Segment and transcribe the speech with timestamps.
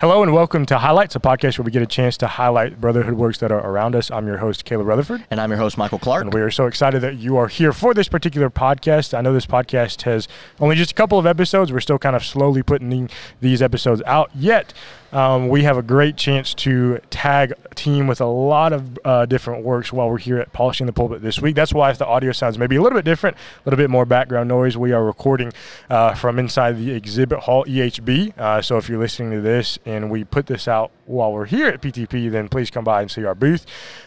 [0.00, 3.14] Hello and welcome to Highlights, a podcast where we get a chance to highlight brotherhood
[3.14, 4.12] works that are around us.
[4.12, 5.24] I'm your host, Caleb Rutherford.
[5.28, 6.22] And I'm your host, Michael Clark.
[6.22, 9.12] And we are so excited that you are here for this particular podcast.
[9.12, 10.28] I know this podcast has
[10.60, 11.72] only just a couple of episodes.
[11.72, 14.72] We're still kind of slowly putting these episodes out yet
[15.12, 19.64] um, we have a great chance to tag team with a lot of uh, different
[19.64, 21.54] works while we're here at Polishing the Pulpit this week.
[21.54, 24.04] That's why if the audio sounds maybe a little bit different, a little bit more
[24.04, 25.52] background noise, we are recording
[25.88, 28.38] uh, from inside the exhibit hall EHB.
[28.38, 31.68] Uh, so if you're listening to this and we put this out while we're here
[31.68, 33.64] at PTP, then please come by and see our booth.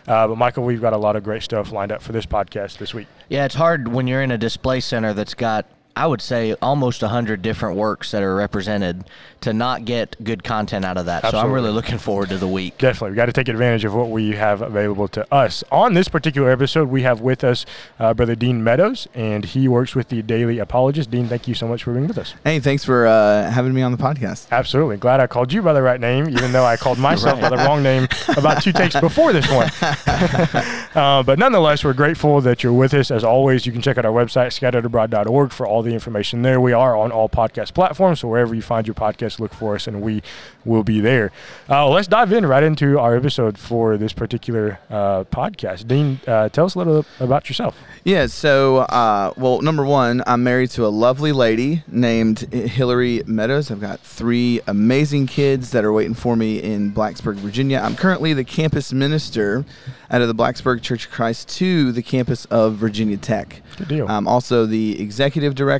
[0.07, 2.77] Uh, but Michael, we've got a lot of great stuff lined up for this podcast
[2.77, 3.07] this week.
[3.29, 7.01] Yeah, it's hard when you're in a display center that's got I would say almost
[7.01, 9.05] 100 different works that are represented
[9.41, 11.23] to not get good content out of that.
[11.23, 11.39] Absolutely.
[11.39, 12.77] So I'm really looking forward to the week.
[12.77, 13.11] Definitely.
[13.11, 15.63] We got to take advantage of what we have available to us.
[15.71, 17.65] On this particular episode, we have with us
[17.99, 21.09] uh, Brother Dean Meadows, and he works with the Daily Apologist.
[21.09, 22.35] Dean, thank you so much for being with us.
[22.43, 24.47] Hey, thanks for uh, having me on the podcast.
[24.51, 24.97] Absolutely.
[24.97, 27.49] Glad I called you by the right name, even though I called myself right.
[27.49, 29.69] by the wrong name about two takes before this one.
[30.95, 33.09] uh, but nonetheless, we're grateful that you're with us.
[33.09, 36.59] As always, you can check out our website, scatteredabroad.org, for all the information there.
[36.61, 39.87] We are on all podcast platforms, so wherever you find your podcast, look for us,
[39.87, 40.21] and we
[40.65, 41.31] will be there.
[41.69, 45.87] Uh, let's dive in right into our episode for this particular uh, podcast.
[45.87, 47.75] Dean, uh, tell us a little about yourself.
[48.03, 53.71] Yeah, so, uh, well, number one, I'm married to a lovely lady named Hillary Meadows.
[53.71, 57.79] I've got three amazing kids that are waiting for me in Blacksburg, Virginia.
[57.83, 59.65] I'm currently the campus minister
[60.09, 63.61] out of the Blacksburg Church of Christ to the campus of Virginia Tech.
[63.77, 64.07] Good deal.
[64.09, 65.70] I'm also the executive director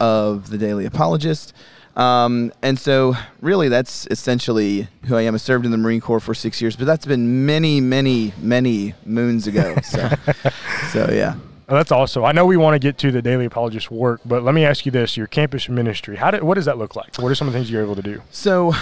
[0.00, 1.52] of the Daily Apologist.
[1.96, 5.34] Um, and so, really, that's essentially who I am.
[5.34, 8.94] I served in the Marine Corps for six years, but that's been many, many, many
[9.04, 9.76] moons ago.
[9.82, 10.08] So,
[10.92, 11.34] so yeah.
[11.66, 12.24] That's awesome.
[12.24, 14.86] I know we want to get to the daily apologist work, but let me ask
[14.86, 17.16] you this: Your campus ministry, how did, what does that look like?
[17.16, 18.22] What are some of the things you're able to do?
[18.30, 18.72] So,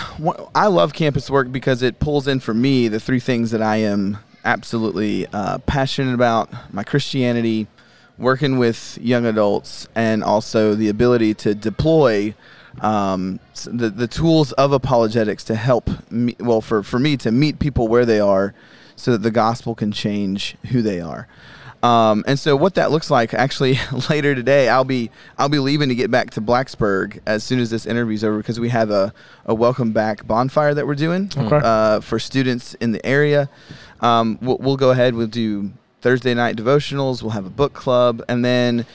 [0.55, 3.79] I love campus work because it pulls in for me the three things that I
[3.79, 7.67] am absolutely uh, passionate about: my Christianity,
[8.19, 12.35] working with young adults, and also the ability to deploy
[12.81, 17.59] um, the the tools of apologetics to help me, well for for me to meet
[17.59, 18.55] people where they are,
[18.97, 21.29] so that the gospel can change who they are.
[21.83, 23.79] Um, and so what that looks like actually
[24.11, 27.71] later today, I'll be I'll be leaving to get back to Blacksburg as soon as
[27.71, 29.13] this interview's over because we have a,
[29.45, 31.61] a welcome back bonfire that we're doing okay.
[31.63, 33.49] uh, for students in the area.
[34.01, 35.15] Um, we'll, we'll go ahead.
[35.15, 35.71] We'll do
[36.07, 37.21] Thursday night devotionals.
[37.21, 38.87] We'll have a book club, and then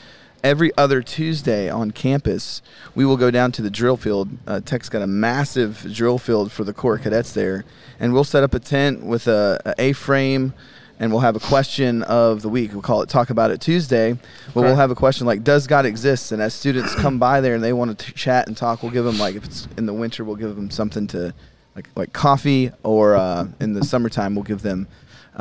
[0.46, 2.62] every other Tuesday on campus,
[2.96, 4.30] we will go down to the drill field.
[4.48, 7.66] Uh, Tech's got a massive drill field for the Corps cadets there,
[8.00, 10.54] and we'll set up a tent with a, a A-frame,
[11.02, 12.72] and we'll have a question of the week.
[12.72, 14.18] We'll call it Talk About It Tuesday.
[14.54, 16.32] But we'll have a question like, Does God exist?
[16.32, 19.04] And as students come by there and they want to chat and talk, we'll give
[19.04, 21.34] them like, if it's in the winter, we'll give them something to,
[21.76, 24.88] like like coffee, or uh, in the summertime, we'll give them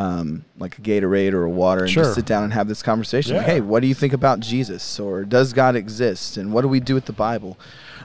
[0.00, 2.04] um, like a Gatorade or a water and sure.
[2.04, 3.34] just sit down and have this conversation.
[3.34, 3.38] Yeah.
[3.38, 4.98] Like, hey, what do you think about Jesus?
[4.98, 6.38] Or does God exist?
[6.38, 7.58] And what do we do with the Bible?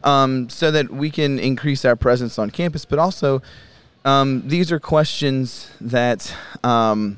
[0.03, 3.41] Um, so that we can increase our presence on campus, but also
[4.03, 6.35] um, these are questions that
[6.65, 7.17] um,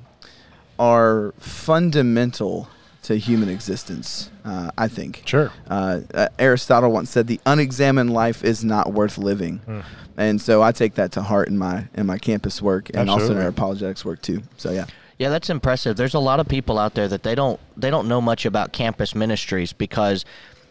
[0.78, 2.70] are fundamental
[3.08, 5.24] to human existence, uh, I think.
[5.26, 5.50] Sure.
[5.70, 9.84] Uh, uh, Aristotle once said, "The unexamined life is not worth living," mm.
[10.18, 13.24] and so I take that to heart in my in my campus work and Absolutely.
[13.24, 14.44] also in our apologetics work too.
[14.58, 14.86] So yeah.
[15.18, 15.96] Yeah, that's impressive.
[15.96, 18.74] There's a lot of people out there that they don't they don't know much about
[18.74, 20.26] campus ministries because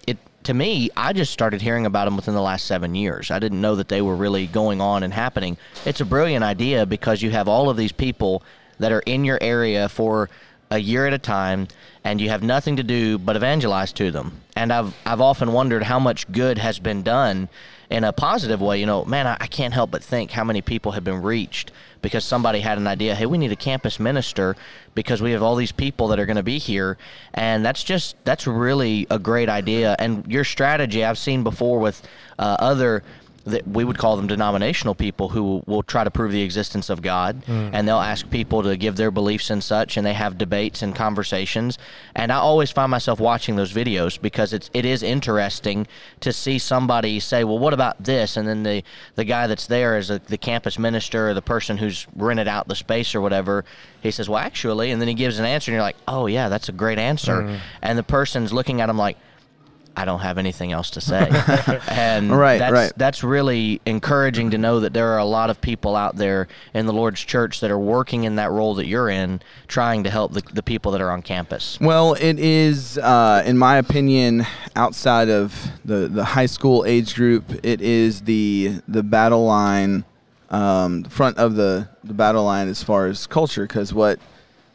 [0.07, 3.31] it to me, I just started hearing about them within the last 7 years.
[3.31, 5.57] I didn't know that they were really going on and happening.
[5.87, 8.43] It's a brilliant idea because you have all of these people
[8.79, 10.29] that are in your area for
[10.71, 11.69] a year at a time
[12.07, 14.41] and you have nothing to do but evangelize to them.
[14.55, 17.49] And I've I've often wondered how much good has been done
[17.91, 18.79] in a positive way.
[18.79, 21.73] You know, man, I, I can't help but think how many people have been reached
[22.03, 23.17] because somebody had an idea.
[23.17, 24.55] Hey, we need a campus minister
[24.95, 26.97] because we have all these people that are going to be here,
[27.35, 29.97] and that's just that's really a great idea.
[29.99, 32.07] And your strategy I've seen before with
[32.39, 33.03] uh, other
[33.47, 37.01] that we would call them denominational people who will try to prove the existence of
[37.01, 37.71] God, mm.
[37.73, 40.95] and they'll ask people to give their beliefs and such, and they have debates and
[40.95, 41.79] conversations.
[42.15, 45.87] And I always find myself watching those videos because it's it is interesting
[46.21, 48.83] to see somebody say, "Well, what about this?" And then the
[49.15, 52.67] the guy that's there is a, the campus minister or the person who's rented out
[52.67, 53.65] the space or whatever.
[54.03, 56.49] He says, "Well, actually," and then he gives an answer, and you're like, "Oh yeah,
[56.49, 57.59] that's a great answer." Mm.
[57.81, 59.17] And the person's looking at him like
[59.97, 61.29] I don't have anything else to say.
[61.89, 62.93] and right, that's, right.
[62.97, 66.85] that's really encouraging to know that there are a lot of people out there in
[66.85, 70.33] the Lord's church that are working in that role that you're in, trying to help
[70.33, 71.79] the, the people that are on campus.
[71.81, 74.47] Well, it is, uh, in my opinion,
[74.77, 80.05] outside of the, the high school age group, it is the, the battle line
[80.51, 84.21] um, front of the, the battle line as far as culture because what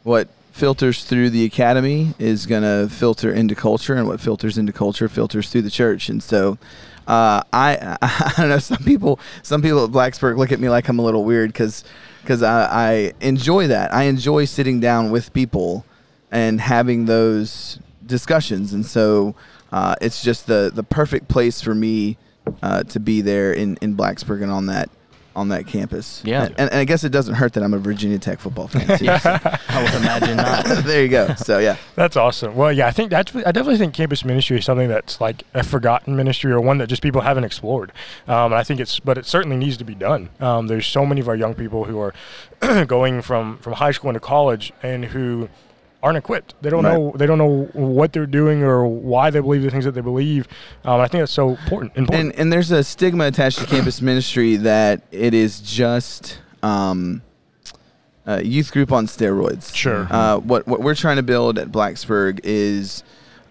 [0.02, 4.72] what filters through the academy is going to filter into culture and what filters into
[4.72, 6.08] culture filters through the church.
[6.08, 6.58] And so
[7.06, 10.88] uh, I I don't know some people some people at Blacksburg look at me like
[10.88, 11.84] I'm a little weird because
[12.20, 13.92] because I, I enjoy that.
[13.92, 15.84] I enjoy sitting down with people
[16.30, 18.72] and having those discussions.
[18.72, 19.34] And so
[19.72, 22.18] uh, it's just the the perfect place for me
[22.62, 24.90] uh, to be there in in Blacksburg and on that
[25.34, 26.22] on that campus.
[26.24, 26.44] Yeah.
[26.44, 29.06] and, and I guess it doesn't hurt that I'm a Virginia Tech football fan too.
[29.18, 29.38] so.
[29.68, 30.64] I would imagine not.
[30.84, 31.34] there you go.
[31.34, 32.54] So yeah, That's awesome.
[32.54, 33.34] Well, yeah, I think that's.
[33.34, 36.88] I definitely think campus ministry is something that's like a forgotten ministry or one that
[36.88, 37.92] just people haven't explored.
[38.28, 40.28] Um, and I think it's, but it certainly needs to be done.
[40.40, 42.14] Um, there's so many of our young people who are
[42.86, 45.48] going from from high school into college and who
[46.02, 46.54] aren't equipped.
[46.62, 46.94] They don't Right.
[46.94, 47.12] know.
[47.16, 50.48] They don't know what they're doing or why they believe the things that they believe.
[50.84, 51.92] Um, I think that's so important.
[51.96, 52.30] Important.
[52.32, 57.22] and and there's a stigma attached to campus ministry that it is just um,
[58.26, 59.74] a youth group on steroids.
[59.74, 60.06] Sure.
[60.10, 63.04] Uh, what what we're trying to build at Blacksburg is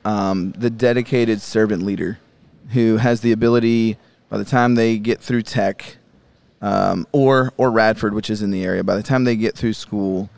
[0.03, 2.19] um, the dedicated servant leader
[2.73, 3.97] who has the ability
[4.29, 5.97] by the time they get through tech
[6.61, 9.73] um, or or Radford, which is in the area, by the time they get through
[9.73, 10.29] school,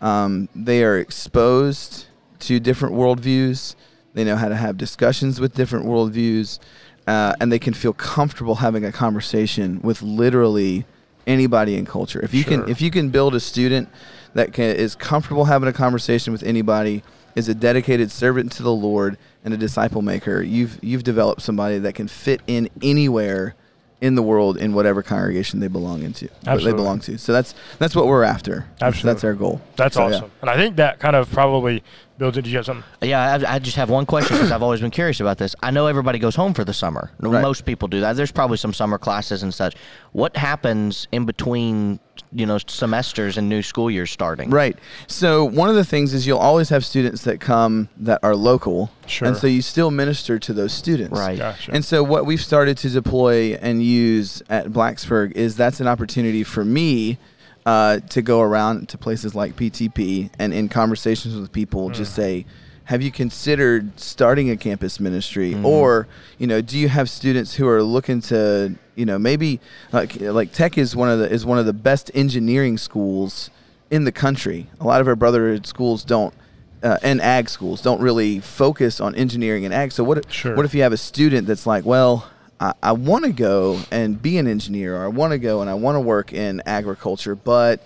[0.00, 2.06] um, they are exposed
[2.40, 3.74] to different worldviews.
[4.14, 6.58] They know how to have discussions with different worldviews,
[7.06, 10.86] uh, and they can feel comfortable having a conversation with literally
[11.26, 12.20] anybody in culture.
[12.22, 12.62] If you Sure.
[12.62, 13.88] can, if you can build a student
[14.34, 17.02] that can, is comfortable having a conversation with anybody,
[17.36, 21.78] is a dedicated servant to the Lord and a disciple maker, you've you've developed somebody
[21.78, 23.54] that can fit in anywhere
[24.00, 26.28] in the world in whatever congregation they belong into.
[26.44, 27.18] what They belong to.
[27.18, 28.66] So that's that's what we're after.
[28.78, 29.12] That's- Absolutely.
[29.14, 29.60] That's our goal.
[29.76, 30.16] that's So, yeah.
[30.16, 30.30] awesome.
[30.40, 31.82] And I think that kind of probably
[32.16, 32.42] builds it.
[32.42, 32.84] Do you have something?
[33.02, 35.54] Yeah, I, I just have one question because I've always been curious about this.
[35.62, 37.10] I know everybody goes home for the summer.
[37.20, 37.42] Right.
[37.42, 38.14] Most people do that.
[38.16, 39.74] There's probably some summer classes and such.
[40.12, 42.00] What happens in between,
[42.32, 44.50] you know, semesters and new school years starting?
[44.50, 44.78] Right.
[45.06, 48.90] So one of the things is you'll always have students that come that are local.
[49.06, 49.28] Sure.
[49.28, 51.18] And so you still minister to those students.
[51.18, 51.38] Right.
[51.38, 51.72] Gotcha.
[51.72, 56.44] And so what we've started to deploy and use at Blacksburg is that's an opportunity
[56.44, 57.18] for me
[57.66, 62.46] uh, to go around to places like PTP and in conversations with people just say,
[62.90, 66.08] have you considered starting a campus ministry or
[66.38, 69.60] you know do you have students who are looking to you know maybe
[69.92, 73.48] like like tech is one of the is one of the best engineering schools
[73.92, 76.34] in the country a lot of our brotherhood schools don't
[76.82, 80.56] uh, and ag schools don't really focus on engineering and ag so what if, Sure.
[80.56, 82.28] what if you have a student that's like well
[82.58, 85.70] I, I want to go and be an engineer or I want to go and
[85.70, 87.80] I want to work in agriculture but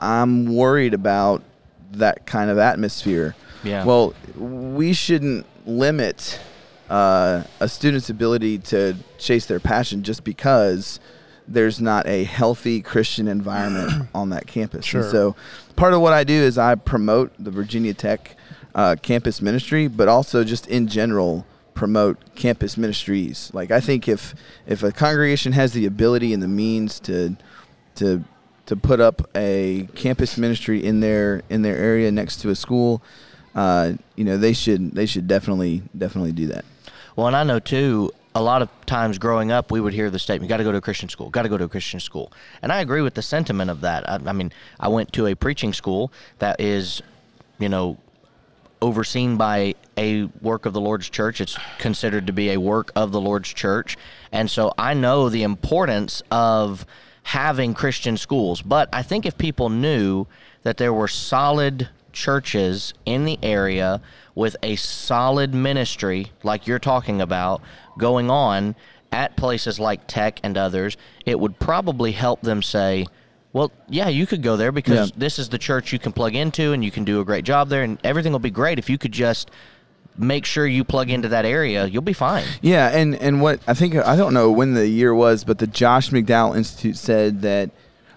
[0.00, 1.42] I'm worried about
[1.92, 3.34] that kind of atmosphere.
[3.64, 3.84] Yeah.
[3.84, 6.38] Well, we shouldn't limit
[6.88, 11.00] uh, a student's ability to chase their passion just because
[11.48, 14.78] there's not a healthy Christian environment on that campus.
[14.94, 15.10] And Sure.
[15.10, 15.36] so,
[15.76, 18.36] part of what I do is I promote the Virginia Tech
[18.74, 23.50] uh, campus ministry, but also just in general promote campus ministries.
[23.54, 24.34] Like I think if
[24.66, 27.36] if a congregation has the ability and the means to
[27.96, 28.24] to
[28.66, 33.02] to put up a campus ministry in their in their area next to a school,
[33.56, 36.64] uh, you know they should they should definitely definitely do that.
[37.16, 38.12] Well, and I know too.
[38.34, 40.76] A lot of times growing up, we would hear the statement, "Got to go to
[40.76, 41.30] a Christian school.
[41.30, 42.30] Got to go to a Christian school."
[42.60, 44.08] And I agree with the sentiment of that.
[44.08, 47.00] I, I mean, I went to a preaching school that is,
[47.58, 47.96] you know,
[48.82, 51.40] overseen by a work of the Lord's church.
[51.40, 53.96] It's considered to be a work of the Lord's church.
[54.32, 56.84] And so I know the importance of
[57.22, 58.60] having Christian schools.
[58.60, 60.26] But I think if people knew
[60.62, 64.00] that there were solid churches in the area
[64.34, 67.60] with a solid ministry like you're talking about
[67.98, 68.74] going on
[69.12, 70.96] at places like Tech and others,
[71.26, 73.06] it would probably help them say,
[73.52, 75.14] well, yeah, you could go there because Yeah.
[75.18, 77.68] this is the church you can plug into and you can do a great job
[77.68, 79.50] there and everything will be great if you could just
[80.18, 82.44] make sure you plug into that area, you'll be fine.
[82.62, 85.66] Yeah, and and what I think I don't know when the year was, but the
[85.66, 87.70] Josh McDowell Institute said that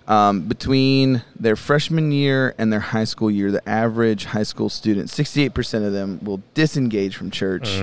[0.10, 5.10] um, between their freshman year and their high school year, the average high school student,
[5.10, 7.82] sixty-eight percent of them will disengage from church.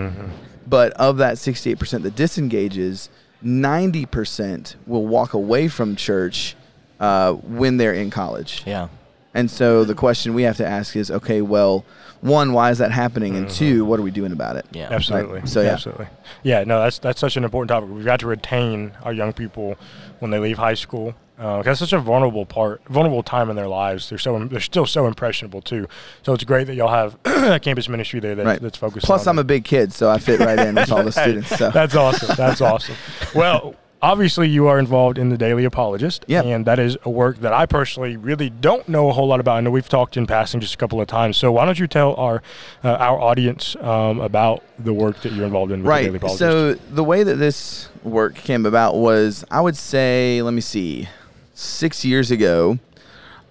[0.68, 3.08] But of that sixty-eight percent that disengages,
[3.40, 6.56] ninety percent will walk away from church
[6.98, 8.64] uh, when they're in college.
[8.66, 8.88] Yeah.
[9.32, 11.84] And so the question we have to ask is, okay, well,
[12.22, 14.64] one, why is that happening, and two, what are we doing about it?
[14.72, 14.88] Yeah.
[14.90, 15.40] Absolutely.
[15.40, 15.48] Right.
[15.48, 15.72] So, yeah.
[15.74, 16.06] absolutely.
[16.42, 16.64] Yeah.
[16.64, 17.90] No, that's that's such an important topic.
[17.90, 19.76] We've got to retain our young people
[20.18, 21.14] when they leave high school.
[21.38, 24.08] Uh, that's such a vulnerable part, vulnerable time in their lives.
[24.08, 25.86] They're so they're still so impressionable too.
[26.22, 28.60] So it's great that y'all have a campus ministry there that, Right.
[28.60, 29.04] that's focused.
[29.04, 29.08] On.
[29.08, 31.48] Plus, I'm a big kid, so I fit right in with all the students.
[31.56, 32.34] So That's awesome.
[32.36, 32.94] That's awesome.
[33.34, 36.44] Well, obviously you are involved in the Daily Apologist, Yep.
[36.46, 39.56] and that is a work that I personally really don't know a whole lot about.
[39.56, 41.36] I know we've talked in passing just a couple of times.
[41.36, 42.42] So why don't you tell our
[42.82, 46.30] uh, our audience um, about the work that you're involved in with the Daily Right.
[46.32, 51.08] So the way that this work came about was, I would say, let me see,
[51.56, 52.78] six years ago,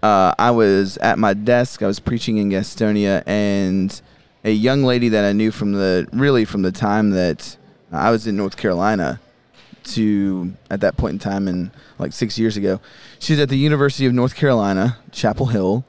[0.02, 1.82] uh, I was at my desk.
[1.82, 4.02] I was preaching in Gastonia, and
[4.44, 7.58] a young lady that I knew from the really from the time that
[7.92, 9.20] I was in North Carolina
[9.86, 12.80] to at that point in time, and like six years ago,
[13.20, 15.84] she's at the University of North Carolina, Chapel Hill.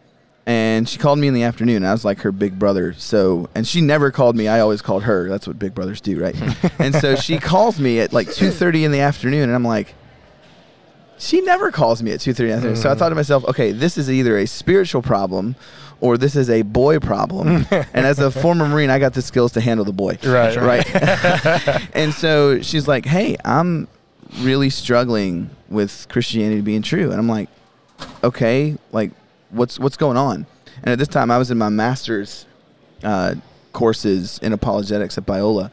[0.49, 1.85] And she called me in the afternoon.
[1.85, 2.93] I was like her big brother.
[2.93, 4.47] So, and she never called me.
[4.47, 5.29] I always called her.
[5.29, 6.37] That's what big brothers do, right?
[6.79, 9.95] and so she calls me at like 2:30 in the afternoon, and I'm like,
[11.19, 12.77] she never calls me at 2:30 in the afternoon.
[12.77, 15.57] So I thought to myself, okay, this is either a spiritual problem
[16.01, 17.67] or this is a boy problem.
[17.71, 20.19] and as a former Marine, I got the skills to handle the boy.
[20.23, 20.57] Right.
[20.57, 20.95] Right.
[21.95, 23.89] and so she's like, hey, I'm
[24.41, 27.11] really struggling with Christianity being true.
[27.11, 27.49] And I'm like,
[28.23, 29.13] okay, like
[29.51, 30.47] what's what's going on?
[30.83, 32.47] And at this time, I was in my master's
[33.03, 33.35] uh,
[33.73, 35.71] courses in apologetics at Biola,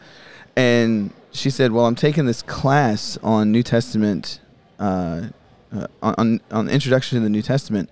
[0.56, 4.40] and she said, "Well, I'm taking this class on New Testament,
[4.80, 5.28] uh,
[5.74, 7.90] uh, on on the introduction to the New Testament,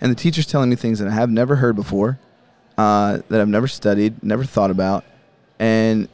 [0.00, 2.18] and the teacher's telling me things that I have never heard before,
[2.76, 5.04] uh, that I've never studied, never thought about,
[5.58, 6.08] and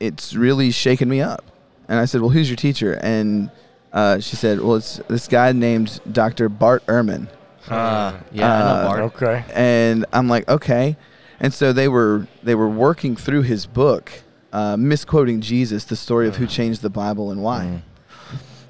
[0.00, 1.44] it's really shaken me up."
[1.88, 3.50] And I said, "Well, who's your teacher?" And
[3.92, 6.48] uh, she said, "Well, it's this guy named Dr.
[6.48, 7.28] Bart Ehrman."
[7.68, 9.00] Uh, yeah, I know Bart.
[9.14, 9.44] okay.
[9.54, 10.96] and I'm like, okay.
[11.40, 14.12] And so they were they were working through his book,
[14.52, 17.64] uh, misquoting Jesus, the story of who changed the Bible and why.
[17.64, 17.82] Mm.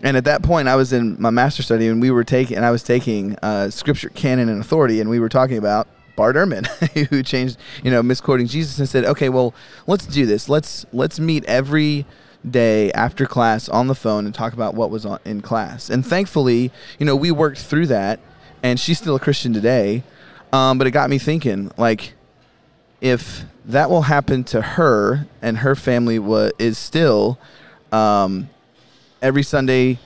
[0.05, 2.67] And at that point, I was in my master study, and we were taking, and
[2.67, 6.67] I was taking uh, scripture, canon, and authority, and we were talking about Bart Ehrman,
[7.09, 9.55] who changed, you know, misquoting Jesus, and said, okay, well,
[9.87, 10.49] let's do this.
[10.49, 12.05] Let's let's meet every
[12.49, 15.89] day after class on the phone and talk about what was on, in class.
[15.89, 18.21] And thankfully, you know, we worked through that,
[18.63, 20.03] and she's still a Christian today.
[20.53, 22.13] Um, but it got me thinking, like,
[23.01, 27.39] if that will happen to her and her family wa- is still
[27.91, 28.51] um,
[29.25, 29.99] every Sunday,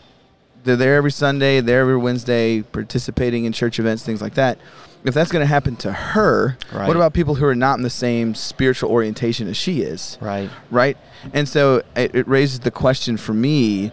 [0.63, 4.59] they're there every Sunday, there every Wednesday, participating in church events, things like that.
[5.05, 6.87] If that's going to happen to her, Right.
[6.87, 10.19] what about people who are not in the same spiritual orientation as she is?
[10.21, 10.49] Right.
[10.71, 10.97] right?
[11.33, 13.93] And so it, it raises the question for me: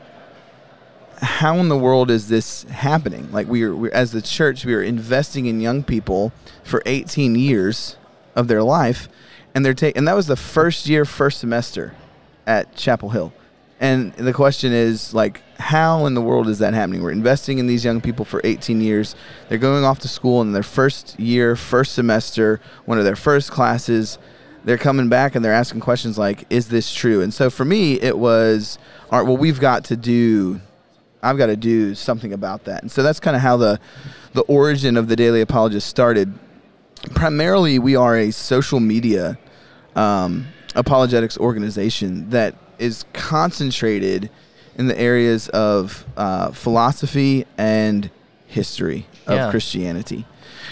[1.22, 3.32] How in the world is this happening?
[3.32, 6.32] Like we are, we're, as the church, we are investing in young people
[6.64, 7.98] for 18 years
[8.36, 9.08] of their life,
[9.54, 11.94] and they're taking, and that was the first year, first semester
[12.48, 13.32] at Chapel Hill.
[13.86, 17.04] And the question is like, how in the world is that happening?
[17.04, 19.16] We're investing in these young people for 18 years.
[19.48, 23.52] They're going off to school in their first year, first semester, one of their first
[23.52, 24.18] classes.
[24.64, 28.02] They're coming back and they're asking questions like, "Is this true?" And so for me,
[28.02, 28.80] it was,
[29.12, 30.60] "All right, well, we've got to do,
[31.22, 33.80] I've got to do something about that." And so that's kind of how the,
[34.34, 36.34] the origin of the Daily Apologist started.
[37.14, 39.38] Primarily, we are a social media
[39.96, 44.30] um, apologetics organization that is concentrated
[44.78, 48.10] in the areas of uh, philosophy and
[48.48, 49.50] history of Yeah.
[49.52, 50.26] Christianity.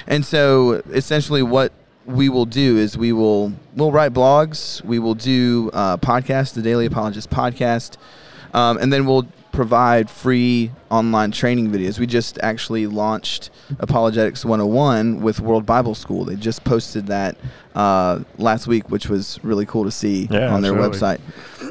[0.07, 1.71] And so essentially what
[2.05, 6.61] we will do is we will we'll write blogs, we will do uh, podcasts, the
[6.61, 7.95] Daily Apologist podcast,
[8.53, 11.99] um, and then we'll provide free online training videos.
[11.99, 16.25] We just actually launched Apologetics 101 with World Bible School.
[16.25, 17.37] They just posted that
[17.75, 20.97] uh, last week, which was really cool to see Yeah, on their absolutely.
[20.99, 21.19] website.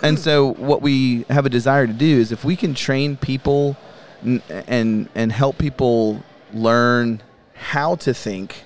[0.02, 3.76] And so, what we have a desire to do is if we can train people
[4.24, 7.22] n- and and help people learn
[7.54, 8.64] how to think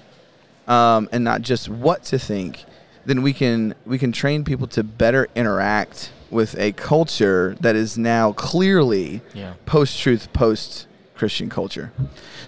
[0.67, 2.65] um, and not just what to think,
[3.05, 7.97] then we can we can train people to better interact with a culture that is
[7.97, 9.53] now clearly Yeah.
[9.67, 11.93] post truth, post Christian culture.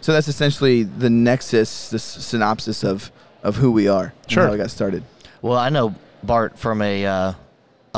[0.00, 4.12] So that's essentially the nexus, the s- synopsis of of who we are.
[4.26, 4.46] Sure.
[4.46, 5.04] how we got started.
[5.42, 7.32] Well, I know Bart from a uh,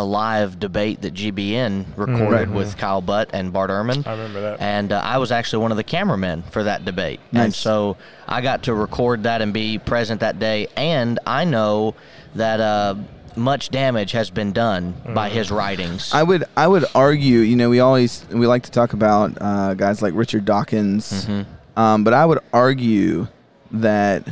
[0.01, 2.51] a live debate that GBN recorded Right.
[2.51, 4.07] with Kyle Butt and Bart Ehrman.
[4.07, 4.61] I remember that.
[4.61, 7.21] and uh, I was actually one of the cameramen for that debate.
[7.33, 10.69] And so I got to record that and be present that day.
[10.77, 11.95] And I know
[12.35, 12.95] that uh,
[13.37, 16.11] much damage has been done by his writings.
[16.13, 19.75] I would I would argue, you know, we always we like to talk about uh,
[19.75, 21.29] guys like Richard Dawkins,
[21.77, 23.29] um, but I would argue
[23.71, 24.27] that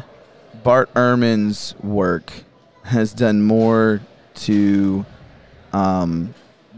[0.64, 2.32] Bart Ehrman's work
[2.84, 4.00] has done more
[4.34, 5.04] to
[5.72, 6.34] um,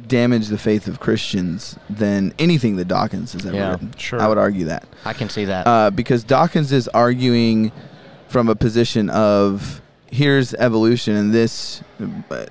[0.07, 3.93] damage the faith of Christians than anything that Dawkins has ever Yeah, written.
[3.97, 4.21] sure.
[4.21, 5.67] I would argue that I can see that.
[5.67, 7.71] uh, because Dawkins is arguing
[8.29, 9.81] from a position of
[10.11, 11.83] here's evolution and this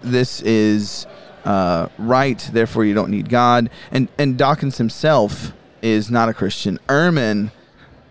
[0.02, 1.06] this is
[1.46, 3.70] uh, right, therefore you don't need God.
[3.92, 6.78] And and Dawkins himself is not a Christian.
[6.88, 7.52] Ehrman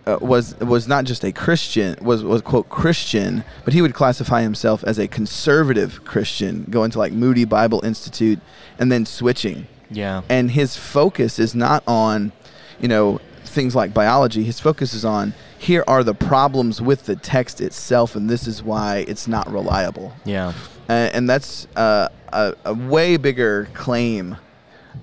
[0.08, 4.40] uh, was was not just a Christian, was was quote Christian, but he would classify
[4.40, 8.40] himself as a conservative Christian, going to like Moody Bible Institute,
[8.78, 9.66] and then switching.
[9.90, 10.22] Yeah.
[10.30, 12.32] And his focus is not on,
[12.80, 14.44] you know, things like biology.
[14.44, 18.62] His focus is on here are the problems with the text itself, and this is
[18.62, 20.14] why it's not reliable.
[20.24, 20.54] Yeah.
[20.88, 24.38] Uh, and that's uh, a, a way bigger claim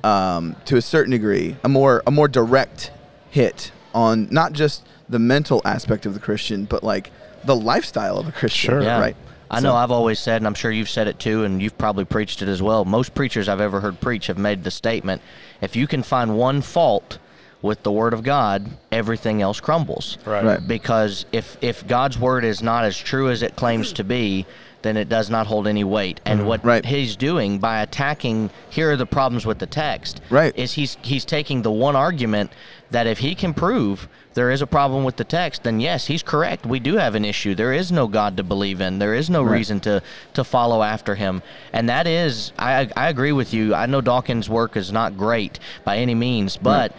[0.04, 2.92] um, to a certain degree, a more a more direct
[3.30, 7.12] hit on not just the mental aspect of the Christian, but like
[7.44, 8.72] the lifestyle of a Christian.
[8.72, 8.82] Sure.
[8.84, 9.00] Yeah.
[9.00, 9.16] Right.
[9.52, 11.78] I So- know I've always said, and I'm sure you've said it too, and you've
[11.78, 12.84] probably preached it as well.
[12.86, 15.22] Most preachers I've ever heard preach have made the statement
[15.62, 17.20] if you can find one fault
[17.62, 20.18] with the Word of God, everything else crumbles.
[20.26, 20.44] Right.
[20.44, 20.68] Right.
[20.68, 24.46] Because if, if God's Word is not as true as it claims to be,
[24.86, 26.22] then it does not hold any weight.
[26.26, 26.48] And mm-hmm.
[26.50, 26.86] what Right.
[26.86, 30.54] he's doing by attacking, here are the problems with the text, Right.
[30.56, 32.52] is he's, he's taking the one argument
[32.92, 36.22] that if he can prove there is a problem with the text, then yes, he's
[36.22, 36.66] correct.
[36.66, 37.56] We do have an issue.
[37.56, 39.00] There is no God to believe in.
[39.00, 39.54] There is no Right.
[39.58, 40.02] reason to
[40.34, 41.42] to follow after him.
[41.74, 43.74] And that is, I I agree with you.
[43.74, 46.92] I know Dawkins' work is not great by any means, but.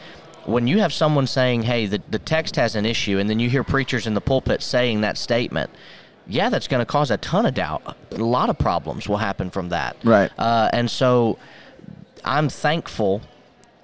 [0.47, 3.51] When you have someone saying, "Hey, the, the text has an issue," and then you
[3.51, 5.71] hear preachers in the pulpit saying that statement,
[6.27, 7.97] yeah, that's going to cause a ton of doubt.
[8.13, 9.97] A lot of problems will happen from that.
[10.05, 10.31] Right.
[10.39, 11.39] Uh, and so,
[12.25, 13.23] I'm thankful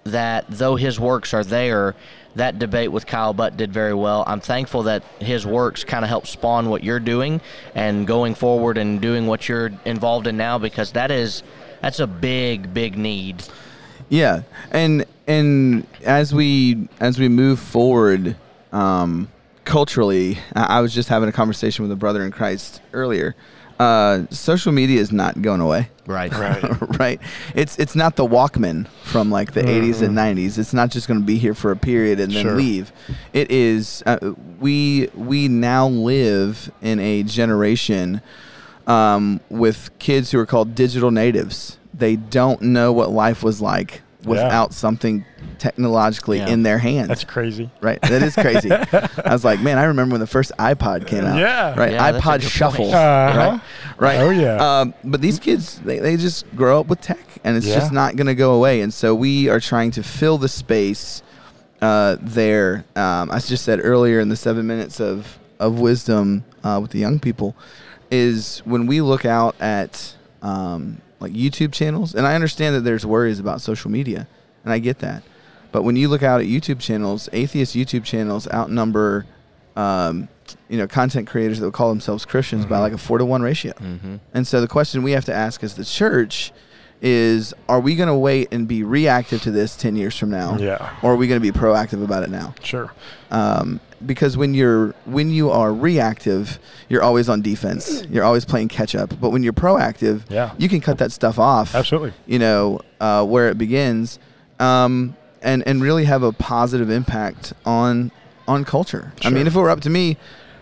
[0.05, 1.95] that though his works are there,
[2.35, 4.25] that debate with Kyle Butt did very well.
[4.27, 7.41] I'm thankful that his works kind of helped spawn what you're doing
[7.75, 11.43] and going forward and doing what you're involved in now because that is
[11.81, 13.45] that's a big big need.
[14.09, 18.37] Yeah, and and as we as we move forward
[18.73, 19.29] um,
[19.65, 23.35] culturally, I, I was just having a conversation with a brother in Christ earlier.
[23.79, 26.33] Uh, social media is not going away, Right.
[26.33, 26.63] Right.
[27.01, 27.21] right?
[27.55, 30.57] It's it's not the Walkman from like the 80s and 90s.
[30.59, 32.55] It's not just going to be here for a period and then Sure.
[32.55, 32.93] leave.
[33.33, 38.21] It is uh, we we now live in a generation
[38.87, 41.79] um, with kids who are called digital natives.
[41.93, 45.25] They don't know what life was like without something
[45.59, 46.49] technologically Yeah.
[46.49, 47.09] in their hands.
[47.09, 47.71] That's crazy.
[47.81, 48.01] right.
[48.03, 48.71] That is crazy.
[48.73, 51.39] I was like, man, I remember when the first iPod came out.
[51.39, 51.75] Yeah.
[51.79, 51.93] Right.
[51.93, 52.93] Yeah, iPod good Shuffle.
[52.93, 53.39] Uh-huh.
[53.39, 53.61] Right.
[53.99, 54.19] Right.
[54.21, 54.81] Oh, yeah.
[54.81, 57.75] Um, but these kids, they, they just grow up with tech, and it's Yeah.
[57.77, 58.81] just not going to go away.
[58.81, 61.23] And so we are trying to fill the space
[61.81, 62.85] uh, there.
[62.97, 66.99] Um, I just said earlier in the seven minutes of of wisdom uh, with the
[66.99, 67.55] young people
[68.11, 73.07] is when we look out at um, like YouTube channels, and I understand that there's
[73.07, 74.27] worries about social media,
[74.65, 75.23] and I get that.
[75.71, 79.25] But when you look out at YouTube channels, atheist YouTube channels outnumber,
[79.77, 80.29] um,
[80.69, 82.81] you know, content creators that would call themselves Christians by Mhm.
[82.81, 83.73] like a four to one ratio.
[83.73, 84.17] Mm-hmm.
[84.35, 86.53] And so the question we have to ask as the church
[87.01, 90.57] is are we going to wait and be reactive to this 10 years from now?
[90.59, 90.91] Yeah.
[91.03, 92.55] Or are we going to be proactive about it now?
[92.63, 92.93] Sure.
[93.31, 98.05] Um, because when you're when you are reactive, you're always on defense.
[98.11, 99.15] You're always playing catch up.
[99.21, 100.53] But when you're proactive, Yeah.
[100.59, 101.75] you can cut that stuff off.
[101.75, 102.13] Absolutely.
[102.27, 104.19] You know uh, where it begins,
[104.61, 108.11] um, and and really have a positive impact on
[108.49, 109.13] on culture.
[109.25, 110.17] I mean, if it were up to me,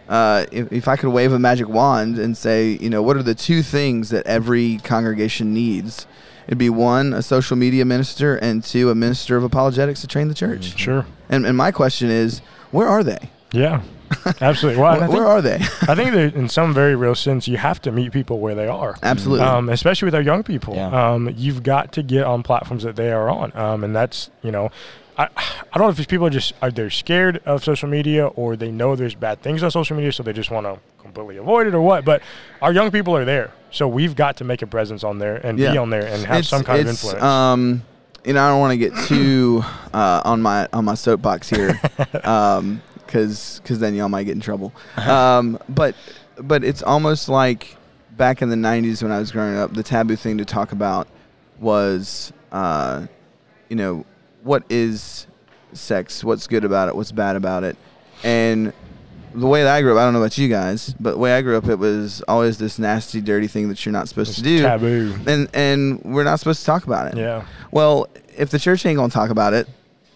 [0.09, 3.23] uh, if, if I could wave a magic wand and say, you know, what are
[3.23, 6.07] the two things that every congregation needs?
[6.47, 10.27] It'd be one, a social media minister, and two, a minister of apologetics to train
[10.29, 10.77] the church.
[10.79, 11.07] Sure.
[11.29, 13.31] And, and my question is, where are they?
[13.53, 13.83] Yeah.
[14.41, 14.81] Absolutely.
[14.81, 15.57] Well, where, think, where are they?
[15.83, 18.67] I think that in some very real sense, you have to meet people where they
[18.69, 18.97] are.
[19.03, 19.45] Absolutely.
[19.45, 20.75] Um, especially with our young people.
[20.75, 21.13] Yeah.
[21.13, 23.53] Um, you've got to get on platforms that they are on.
[23.57, 24.71] Um, and that's, you know,
[25.19, 28.27] I, I don't know if these people are just are they're scared of social media
[28.27, 31.37] or they know there's bad things on social media, so they just want to completely
[31.37, 32.05] avoid it or what.
[32.05, 32.23] But
[32.63, 35.59] our young people are there, so we've got to make a presence on there and
[35.59, 37.23] be on there and have It's- some kind of influence.
[37.23, 37.83] Um,
[38.25, 41.81] you know, I don't want to get too uh, on my on my soapbox here,
[42.25, 44.73] um, because then y'all might get in trouble.
[44.97, 45.95] Um, but
[46.37, 47.77] but it's almost like
[48.17, 51.09] back in the '90s when I was growing up, the taboo thing to talk about
[51.59, 53.07] was, uh,
[53.69, 54.05] you know,
[54.43, 55.27] what is
[55.73, 56.25] sex?
[56.25, 56.97] What's good about it?
[56.97, 57.77] What's bad about it?
[58.23, 58.73] And
[59.35, 61.35] the way that I grew up, I don't know about you guys, but the way
[61.37, 64.39] I grew up, it was always this nasty, dirty thing that you're not supposed It's
[64.39, 65.15] to do taboo.
[65.27, 67.19] and and we're not supposed to talk about it.
[67.19, 67.45] Yeah.
[67.71, 69.69] Well, if the church ain't gonna talk about it,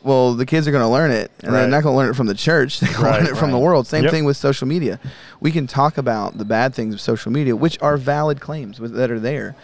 [0.03, 2.35] well, the kids are gonna learn it, and they're not gonna learn it from the
[2.35, 2.81] church.
[2.81, 3.87] They're gonna Right, learn it from the world.
[3.87, 4.11] Same Yep.
[4.13, 4.99] thing with social media.
[5.41, 9.11] We can talk about the bad things of social media, which are valid claims that
[9.11, 9.55] are there,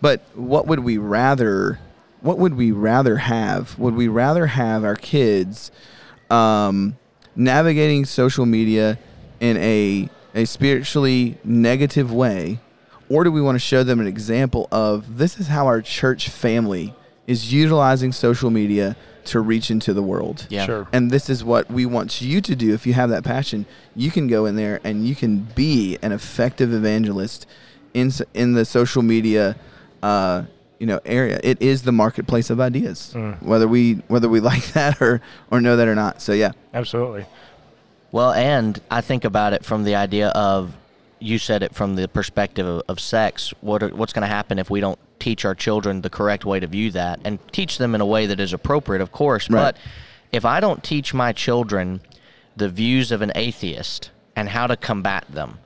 [0.00, 1.78] but what would we rather?
[2.20, 3.78] What would we rather have?
[3.78, 5.70] Would we rather have our kids
[6.30, 6.96] um,
[7.38, 8.98] navigating social media
[9.40, 12.58] in a a spiritually negative way,
[13.08, 16.28] or do we want to show them an example of this is how our church
[16.28, 16.94] family
[17.26, 20.46] is utilizing social media to reach into the world?
[20.50, 20.66] Yeah.
[20.66, 20.88] Sure.
[20.92, 22.74] And this is what we want you to do.
[22.74, 26.12] If you have that passion, you can go in there and you can be an
[26.12, 27.46] effective evangelist
[27.94, 29.56] in in the social media,
[30.02, 30.42] uh,
[30.78, 31.40] you know, area.
[31.42, 33.42] It is the marketplace of ideas, Mm.
[33.42, 36.22] whether we whether we like that or or know that or not.
[36.22, 37.26] So yeah, Absolutely.
[38.10, 40.74] Well, and I think about it from the idea of
[41.20, 43.52] you said it from the perspective of, of sex.
[43.60, 46.60] What are, what's going to happen if we don't teach our children the correct way
[46.60, 49.50] to view that and teach them in a way that is appropriate, of course.
[49.50, 49.60] Right.
[49.60, 49.76] But
[50.32, 52.00] if I don't teach my children
[52.56, 55.58] the views of an atheist and how to combat them,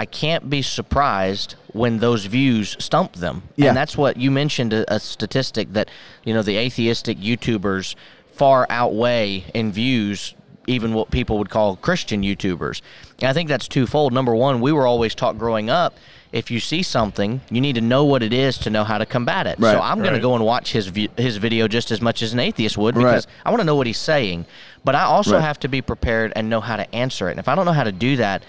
[0.00, 3.42] I can't be surprised when those views stump them.
[3.56, 3.68] Yeah.
[3.68, 5.90] And that's what you mentioned a, a statistic that,
[6.24, 7.94] you know, the atheistic YouTubers
[8.32, 10.34] far outweigh in views
[10.66, 12.80] even what people would call Christian YouTubers.
[13.18, 14.14] And I think that's twofold.
[14.14, 15.92] Number one, we were always taught growing up
[16.32, 19.04] if you see something, you need to know what it is to know how to
[19.04, 19.58] combat it.
[19.58, 19.72] Right.
[19.72, 20.16] So I'm going Right.
[20.16, 22.96] to go and watch his vi- his video just as much as an atheist would
[22.96, 23.02] Right.
[23.04, 24.46] because I want to know what he's saying.
[24.84, 25.42] But I also Right.
[25.42, 27.32] have to be prepared and know how to answer it.
[27.32, 28.42] And if I don't know how to do that,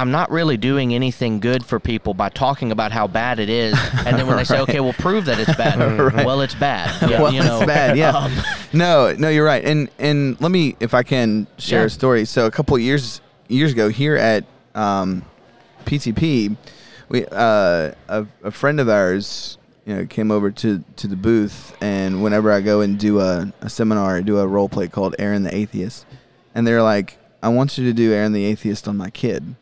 [0.00, 3.74] I'm not really doing anything good for people by talking about how bad it is,
[4.06, 5.78] and then when they say, "Okay, well, prove that it's bad,"
[6.24, 6.88] well, it's bad.
[7.10, 7.96] Yeah, well, you know, it's bad.
[7.98, 8.10] Yeah.
[8.12, 8.32] um,
[8.72, 9.64] no, no, you're right.
[9.64, 11.86] And and let me, if I can, share Yeah.
[11.86, 12.24] a story.
[12.24, 15.22] So a couple of years years ago, here at um,
[15.84, 16.56] PTP,
[17.08, 21.76] we uh, a, a friend of ours, you know, came over to to the booth,
[21.82, 25.14] and whenever I go and do a, a seminar, I do a role play called
[25.18, 26.06] Aaron the Atheist,
[26.54, 29.56] and they're like, "I want you to do Aaron the Atheist on my kid,"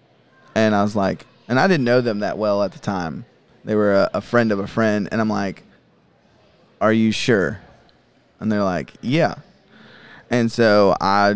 [0.67, 3.25] and I was like, and I didn't know them that well at the time.
[3.65, 5.63] They were a, a friend of a friend, and I'm like,
[6.81, 7.61] "Are you sure?"
[8.41, 9.37] And they're like, yeah.
[10.31, 11.35] And so I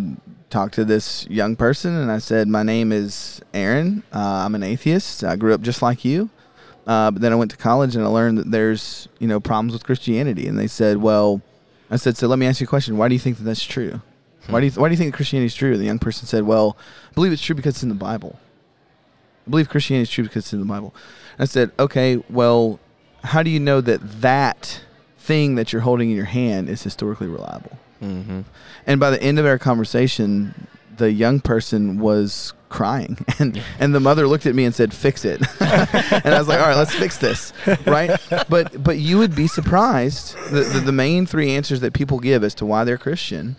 [0.51, 4.03] talked to this young person and I said, my name is Aaron.
[4.13, 5.25] Uh, I'm an atheist.
[5.25, 6.31] I grew up just like you.
[6.87, 9.73] Uh, but then I went to college and I learned that there's, you know, problems
[9.73, 10.47] with Christianity.
[10.47, 11.41] And they said, well,
[11.91, 12.97] I said, so let me ask you a question.
[12.97, 14.01] Why do you think that that's true?
[14.49, 15.77] Why do you, why do you think Christianity is true?
[15.77, 16.77] The young person said, well,
[17.11, 18.39] I believe it's true because it's in the Bible.
[19.47, 20.95] I believe Christianity is true because it's in the Bible.
[21.39, 22.79] I said, okay, well,
[23.25, 24.83] how do you know that that
[25.19, 27.79] thing that you're holding in your hand is historically reliable?
[28.03, 28.45] mhm.
[28.87, 34.01] And by the end of our conversation, the young person was crying, and and the
[34.01, 36.95] mother looked at me and said, "Fix it." and I was like, "All right, let's
[36.95, 37.53] fix this."
[37.87, 38.11] Right?
[38.49, 40.37] But but you would be surprised.
[40.51, 43.55] The, the the main three answers that people give as to why they're Christian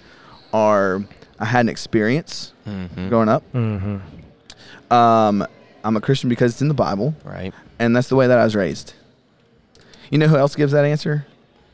[0.52, 1.04] are:
[1.40, 3.10] I had an experience Mhm.
[3.10, 3.44] growing up.
[3.54, 4.94] Mm-hmm.
[4.94, 5.48] Um,
[5.84, 7.54] I'm a Christian because it's in the Bible, right.
[7.80, 8.94] and that's the way that I was raised.
[10.10, 11.26] You know who else gives that answer?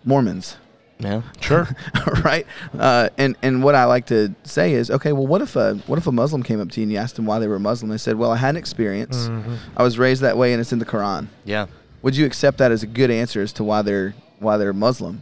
[0.05, 0.57] Mormons.
[0.99, 1.21] Yeah.
[1.39, 1.67] Sure.
[2.23, 2.45] right?
[2.77, 5.97] Uh, and and what I like to say is, okay, well, what if a what
[5.97, 7.89] if a Muslim came up to you and you asked them why they were Muslim?
[7.89, 9.27] They said, well, I had an experience.
[9.29, 9.57] Mhm.
[9.77, 11.27] I was raised that way, and it's in the Quran.
[11.45, 11.67] Yeah.
[12.01, 15.21] Would you accept that as a good answer as to why they're why they're Muslim?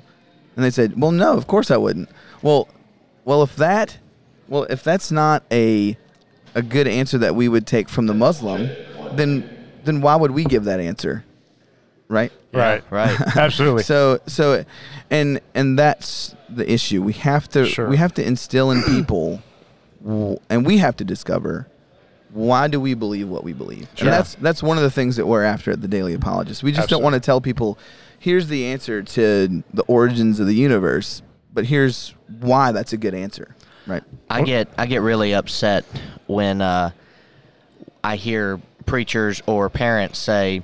[0.56, 2.10] And they said, well, no, of course I wouldn't.
[2.41, 2.67] Well,
[3.26, 3.97] well, if that,
[4.47, 5.95] well, if that's not a
[6.57, 8.69] a good answer that we would take from the Muslim,
[9.13, 9.47] then
[9.85, 11.23] then why would we give that answer?
[12.09, 12.31] Right?
[12.51, 12.83] Right.
[12.91, 13.15] Right.
[13.37, 13.83] Absolutely.
[13.83, 14.65] So so
[15.11, 17.01] and and that's the issue.
[17.03, 17.87] We have to Sure.
[17.87, 19.41] we have to instill in people
[20.49, 21.67] and we have to discover
[22.33, 23.87] why do we believe what we believe.
[23.95, 24.07] Sure.
[24.07, 26.63] And that's that's one of the things that we're after at the Daily Apologist.
[26.63, 27.03] We just Absolutely.
[27.03, 27.77] don't want to tell people
[28.19, 31.21] here's the answer to the origins of the universe,
[31.53, 33.55] but here's why that's a good answer.
[33.85, 34.03] Right.
[34.29, 35.85] I get I get really upset
[36.27, 36.91] when uh,
[38.03, 40.61] I hear preachers or parents say,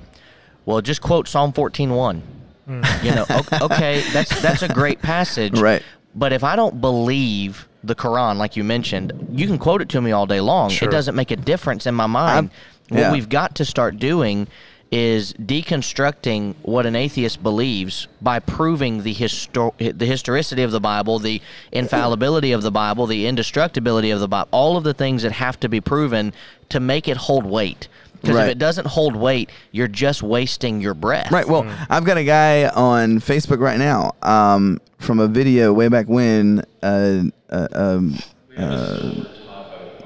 [0.64, 2.22] "Well, just quote Psalm 14:1."
[2.66, 3.26] You know,
[3.62, 5.82] okay, that's that's a great passage, Right.
[6.14, 10.00] But if I don't believe the Quran, like you mentioned, you can quote it to
[10.00, 10.70] me all day long.
[10.70, 10.88] Sure.
[10.88, 12.50] It doesn't make a difference in my mind.
[12.88, 13.12] what yeah.
[13.12, 14.46] we've got to start doing
[14.94, 21.18] is deconstructing what an atheist believes by proving the histo- the historicity of the Bible,
[21.18, 25.32] the infallibility of the Bible, the indestructibility of the Bible, all of the things that
[25.32, 26.32] have to be proven
[26.68, 27.88] to make it hold weight.
[28.20, 28.44] Because Right.
[28.44, 31.32] if it doesn't hold weight, you're just wasting your breath.
[31.32, 31.46] Right.
[31.46, 36.06] Well, I've got a guy on Facebook right now um, from a video way back
[36.08, 36.62] when.
[36.84, 38.16] Uh, uh, um,
[38.56, 39.10] uh,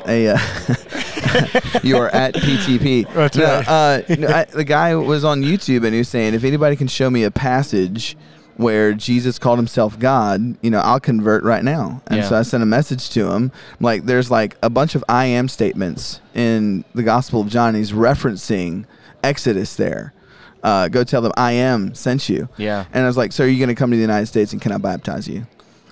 [0.07, 0.39] a uh,
[1.83, 3.13] you are at PTP.
[3.13, 3.69] That's no, right.
[3.69, 6.89] uh, no, I, the guy was on YouTube and he was saying, if anybody can
[6.89, 8.17] show me a passage
[8.57, 12.03] where Jesus called himself God, you know, I'll convert right now.
[12.09, 12.29] And Yeah.
[12.29, 13.53] so I sent a message to him.
[13.81, 17.75] Like, there's like a bunch of I am statements in the Gospel of John.
[17.77, 18.85] He's referencing
[19.23, 20.13] Exodus there.
[20.61, 22.49] Uh, go tell them I am sent you.
[22.57, 22.85] Yeah.
[22.93, 24.61] And I was like, so are you going to come to the United States and
[24.61, 25.47] can I baptize you?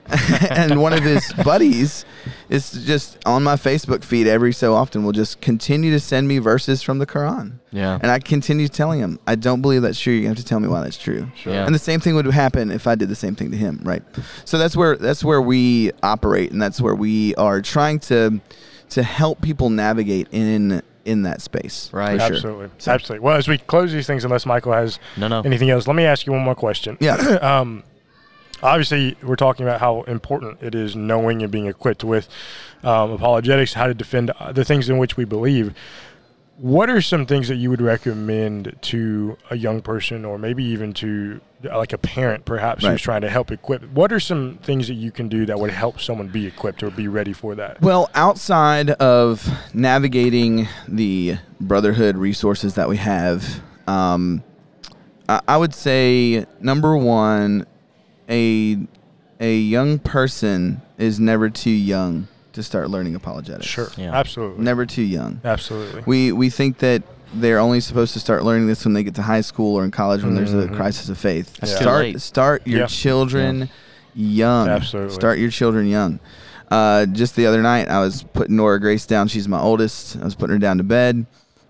[0.51, 2.05] and one of his buddies
[2.49, 6.38] is just on my Facebook feed every so often will just continue to send me
[6.38, 7.59] verses from the Quran.
[7.73, 7.99] Yeah.
[8.01, 10.12] And I continue telling him, I don't believe that's true.
[10.14, 11.29] You have to tell me why that's true.
[11.37, 11.53] Sure.
[11.53, 11.66] Yeah.
[11.66, 14.03] And the same thing would happen if I did the same thing to him, right?
[14.45, 18.40] So that's where that's where we operate, and that's where we are trying to
[18.90, 21.88] to help people navigate in in that space.
[21.92, 22.21] Right.
[22.21, 22.33] sure.
[22.35, 22.71] Absolutely.
[22.79, 23.25] So- Absolutely.
[23.25, 25.40] Well, as we close these things, unless Michael has No, no.
[25.42, 26.97] anything else, let me ask you one more question.
[27.01, 27.14] Yeah.
[27.42, 27.85] um,
[28.62, 32.29] obviously, we're talking about how important it is knowing and being equipped with
[32.83, 35.75] um, apologetics, how to defend uh, the things in which we believe.
[36.59, 40.95] What are some things that you would recommend to a young person, or maybe even
[40.95, 41.38] to
[41.71, 42.92] uh, like a parent, perhaps Right.
[42.92, 43.83] who's trying to help equip?
[43.90, 46.90] What are some things that you can do that would help someone be equipped or
[46.90, 47.83] be ready for that?
[47.83, 54.42] Well, outside of navigating the brotherhood resources that we have, um,
[55.29, 57.66] I, I would say number one,
[58.29, 58.79] a
[59.41, 63.67] a young person is never too young to start learning apologetics.
[63.67, 63.89] Sure.
[63.97, 64.15] Yeah.
[64.15, 64.65] Absolutely.
[64.65, 65.41] never too young.
[65.45, 66.03] Absolutely.
[66.07, 67.03] We we think that
[67.35, 69.91] they're only supposed to start learning this when they get to high school or in
[69.91, 70.77] college when there's a Mhm.
[70.77, 71.59] crisis of faith.
[71.62, 71.69] Yeah.
[71.69, 72.87] Start start your Yeah.
[72.87, 73.69] children
[74.15, 74.69] young.
[74.69, 75.15] Absolutely.
[75.15, 76.19] Start your children young.
[76.71, 79.29] Uh, just the other night, I was putting Nora Grace down.
[79.29, 80.17] She's my oldest.
[80.21, 81.27] I was putting her down to bed,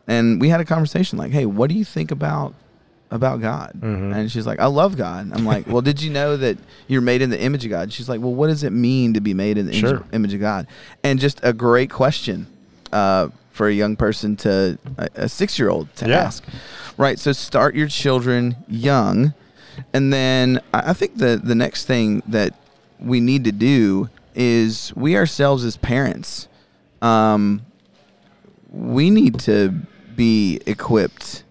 [0.07, 2.55] and we had a conversation like, "Hey, what do you think about
[3.11, 4.15] about God?" Mhm.
[4.15, 7.23] And she's like, "I love God." I'm like, "Well, did you know that you're made
[7.23, 9.59] in the image of God?" She's like, "Well, what does it mean to be made
[9.59, 10.03] in the image- Sure.
[10.13, 10.67] image of God?"
[11.05, 12.47] And just a great question
[12.93, 16.19] uh, for a young person to a, a six year old to Yeah.
[16.19, 16.45] ask.
[16.97, 17.19] Right.
[17.19, 19.35] So start your children young,
[19.93, 22.55] and then I I think the the next thing that
[23.01, 26.49] we need to do is we ourselves as parents,
[27.03, 27.61] um,
[28.71, 29.75] we need to
[30.17, 31.43] be equipped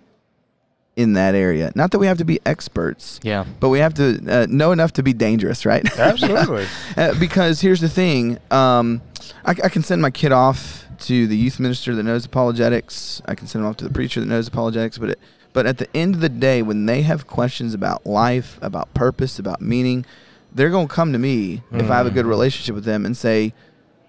[0.96, 1.72] in that area.
[1.76, 3.46] Not that we have to be experts, Yeah.
[3.60, 5.84] but we have to uh, know enough to be dangerous, right?
[6.00, 6.66] Absolutely.
[6.96, 9.02] Uh, because here's the thing um,
[9.44, 13.22] I, I can send my kid off to the youth minister that knows apologetics.
[13.26, 14.98] I can send him off to the preacher that knows apologetics.
[14.98, 15.20] But it,
[15.52, 19.38] but at the end of the day, when they have questions about life, about purpose,
[19.38, 20.06] about meaning,
[20.54, 22.30] they're going to come to me if I have a good Mhm.
[22.30, 23.54] relationship with them and say,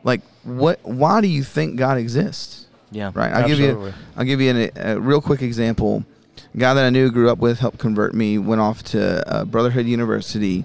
[0.04, 0.78] like, what?
[0.84, 2.66] Why do you think God exists?
[2.92, 3.10] Yeah.
[3.12, 3.32] Right.
[3.32, 3.92] I'll give you.
[4.16, 6.04] I'll give you an, a real quick example.
[6.56, 9.44] A guy that I knew, grew up with, helped convert me, went off to uh,
[9.44, 10.64] Brotherhood University,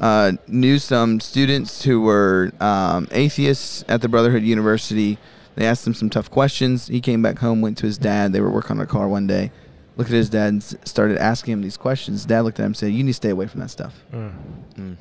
[0.00, 5.16] uh, knew some students who were um, atheists at the Brotherhood University.
[5.54, 6.88] They asked him some tough questions.
[6.88, 8.32] He came back home, went to his dad.
[8.32, 9.52] They were working on a car one day.
[9.96, 12.24] Looked at his dad and started asking him these questions.
[12.24, 13.94] Dad looked at him and said, You need to stay away from that stuff.
[14.12, 14.32] Mm.
[14.74, 14.96] Mm.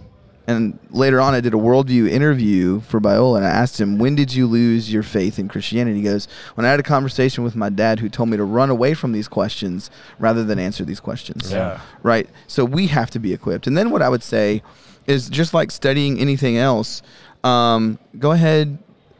[0.48, 4.16] And later on, I did a worldview interview for Biola, and I asked him, "When
[4.16, 7.54] did you lose your faith in Christianity?" He goes, "When I had a conversation with
[7.54, 11.02] my dad, who told me to run away from these questions rather than answer these
[11.02, 11.80] questions." Yeah.
[12.02, 12.30] Right.
[12.48, 13.68] So we have to be equipped.
[13.68, 14.64] And then what I would say
[15.06, 17.02] is just like studying anything else,
[17.44, 18.78] um, go ahead,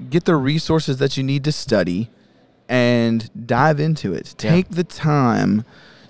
[0.10, 2.10] get the resources that you need to study,
[2.70, 4.34] and dive into it.
[4.42, 4.52] Yeah.
[4.52, 5.66] Take the time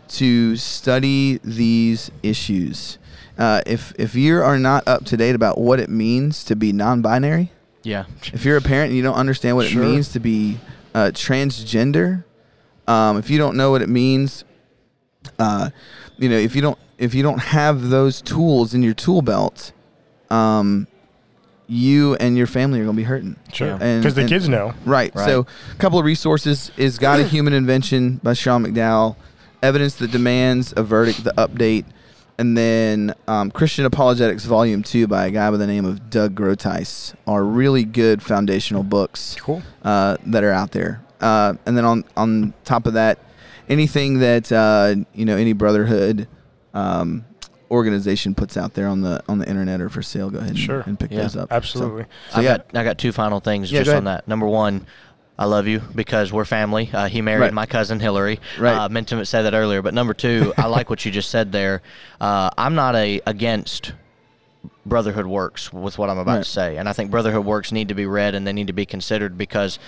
[0.09, 2.97] to study these issues.
[3.37, 6.71] Uh, if if you are not up to date about what it means to be
[6.71, 7.51] non-binary,
[7.83, 8.05] Yeah.
[8.33, 9.83] if you're a parent and you don't understand what Sure.
[9.83, 10.59] it means to be
[10.95, 12.23] uh, transgender,
[12.87, 14.43] um, if you don't know what it means,
[15.37, 15.69] uh,
[16.17, 19.71] you know, if you don't if you don't have those tools in your tool belt,
[20.31, 20.87] um,
[21.67, 23.35] you and your family are going to be hurting.
[23.53, 23.73] Sure.
[23.73, 24.73] Because the and- kids know.
[24.85, 25.13] Right.
[25.13, 25.25] Right.
[25.25, 29.15] So, a couple of resources is God a Human Invention by Sean McDowell,
[29.61, 31.85] Evidence That Demands a Verdict, the update,
[32.39, 36.35] and then um, Christian Apologetics Volume 2 by a guy by the name of Doug
[36.35, 39.61] Groothuis are really good foundational books Cool.
[39.83, 41.01] uh, that are out there.
[41.19, 43.19] Uh, and then on, on top of that,
[43.69, 46.27] anything that, uh, you know, any brotherhood
[46.75, 47.25] um,
[47.71, 50.59] organization puts out there on the on the internet or for sale, go ahead and,
[50.59, 50.81] Sure.
[50.85, 51.23] and pick Yeah.
[51.23, 51.51] those up.
[51.51, 52.05] Absolutely.
[52.31, 52.57] So, I yeah.
[52.57, 54.27] got I got two final things Yeah, just on that.
[54.27, 54.85] Number one,
[55.39, 56.89] I love you because we're family.
[56.91, 57.53] Uh, he married Right.
[57.53, 58.39] my cousin Hillary.
[58.57, 58.75] Right.
[58.75, 61.51] Uh, meant to say that earlier, but number two, I like what you just said
[61.51, 61.81] there.
[62.19, 63.93] Uh, I'm not a against
[64.85, 66.43] Brotherhood Works with what I'm about Right.
[66.43, 68.73] to say, and I think Brotherhood Works need to be read and they need to
[68.73, 69.79] be considered because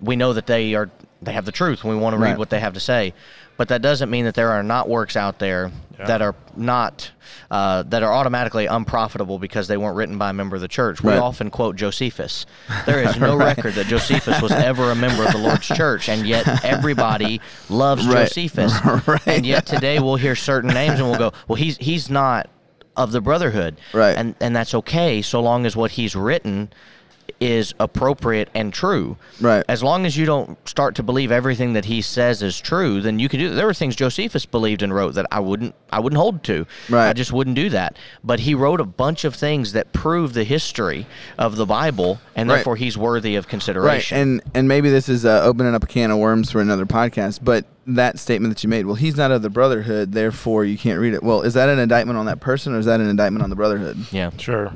[0.00, 0.90] we know that they are
[1.22, 1.82] they have the truth.
[1.82, 2.38] and We want to read Right.
[2.38, 3.14] what they have to say,
[3.56, 6.06] but that doesn't mean that there are not works out there Yeah.
[6.06, 7.10] that are not
[7.50, 11.02] uh, that are automatically unprofitable because they weren't written by a member of the church.
[11.02, 12.44] We often quote Josephus.
[12.86, 16.26] There is no record that Josephus was ever a member of the Lord's church, and
[16.26, 18.28] yet everybody loves Right.
[18.28, 18.72] Josephus.
[19.06, 19.26] Right.
[19.26, 22.48] And yet today we'll hear certain names and we'll go, "Well, he's he's not
[22.96, 24.16] of the brotherhood." Right.
[24.16, 26.68] And and that's okay so long as what he's written
[27.38, 29.16] is appropriate and true.
[29.40, 29.64] Right.
[29.68, 33.18] As long as you don't start to believe everything that he says is true, then
[33.18, 33.54] you can do.
[33.54, 35.74] There were things Josephus believed and wrote that I wouldn't.
[35.92, 36.66] I wouldn't hold to.
[36.88, 37.08] Right.
[37.08, 37.96] I just wouldn't do that.
[38.24, 41.06] But he wrote a bunch of things that prove the history
[41.38, 42.56] of the Bible, and Right.
[42.56, 43.86] therefore he's worthy of consideration.
[43.86, 44.40] Right, consideration.
[44.44, 47.40] and and maybe this is uh, opening up a can of worms for another podcast,
[47.42, 50.98] but that statement that you made, well, he's not of the brotherhood, therefore you can't
[50.98, 51.22] read it.
[51.22, 53.56] Well, is that an indictment on that person, or is that an indictment on the
[53.56, 53.98] brotherhood?
[54.10, 54.30] yeah.
[54.38, 54.72] Sure.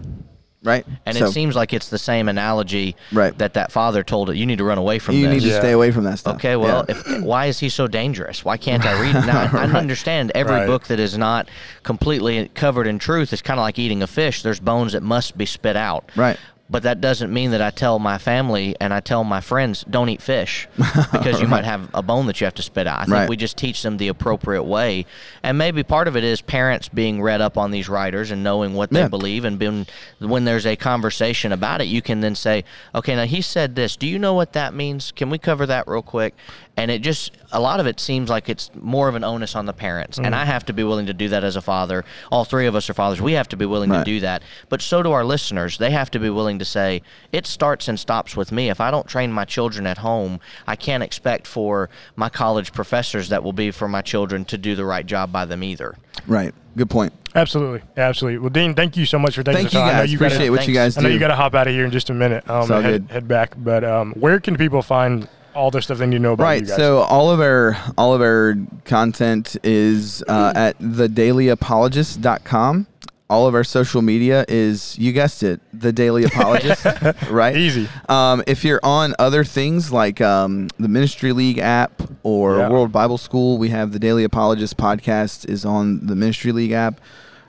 [0.62, 3.36] Right, And So, it seems like it's the same analogy Right.
[3.38, 4.36] that that father told it.
[4.36, 5.34] You need to run away from you this.
[5.36, 5.58] need to Yeah.
[5.60, 6.34] stay away from that stuff.
[6.36, 6.96] Okay, well, Yeah.
[6.96, 8.44] if, why is he so dangerous?
[8.44, 9.24] Why can't I read it?
[9.26, 10.66] Now, I, I understand every Right.
[10.66, 11.48] book that is not
[11.82, 14.42] completely covered in truth is kind of like eating a fish.
[14.42, 16.10] There's bones that must be spit out.
[16.14, 16.36] Right.
[16.70, 20.08] But that doesn't mean that I tell my family and I tell my friends, don't
[20.08, 20.68] eat fish
[21.12, 23.00] because you might have a bone that you have to spit out.
[23.00, 23.28] I think Right.
[23.28, 25.04] we just teach them the appropriate way.
[25.42, 28.74] And maybe part of it is parents being read up on these writers and knowing
[28.74, 29.08] what they Yeah.
[29.08, 29.44] believe.
[29.44, 29.88] And being,
[30.20, 32.62] when there's a conversation about it, you can then say,
[32.94, 33.96] okay, now he said this.
[33.96, 35.10] Do you know what that means?
[35.10, 36.36] Can we cover that real quick?
[36.76, 39.66] And it just, a lot of it seems like it's more of an onus on
[39.66, 40.18] the parents.
[40.18, 42.06] And I have to be willing to do that as a father.
[42.32, 43.20] All three of us are fathers.
[43.20, 43.98] We have to be willing Right.
[43.98, 44.42] to do that.
[44.70, 45.76] But so do our listeners.
[45.76, 47.02] They have to be willing to say,
[47.32, 48.70] it starts and stops with me.
[48.70, 53.28] If I don't train my children at home, I can't expect for my college professors
[53.28, 55.96] that will be for my children to do the right job by them either.
[56.26, 56.54] right.
[56.76, 57.12] Good point.
[57.34, 57.82] Absolutely.
[57.96, 58.38] Absolutely.
[58.38, 59.88] Well, Dean, thank you so much for taking Thank the you time.
[59.88, 60.14] I know guys.
[60.14, 61.90] gotta- Appreciate what you guys I know you got to hop out of here in
[61.90, 62.48] just a minute.
[62.48, 63.10] Um, It's head, good.
[63.12, 63.54] head back.
[63.58, 65.28] But um, where can people find
[65.60, 66.66] all the stuff they need to know about Right.
[66.66, 72.86] So all of our all of our content is uh, at thedailyapologist.com.
[73.28, 76.84] All of our social media is you guessed it, the Daily Apologist.
[77.30, 77.56] right.
[77.56, 77.88] Easy.
[78.08, 82.68] Um, if you're on other things like um, the Ministry League app or Yeah.
[82.70, 87.00] World Bible School, we have the Daily Apologist podcast is on the Ministry League app.